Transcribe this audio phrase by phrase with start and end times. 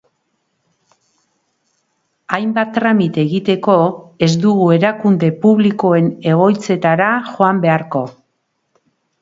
[2.37, 3.75] Hainbat tramite egiteko,
[4.29, 8.07] ez dugu erakunde publikoen egoitzetara joan beharko.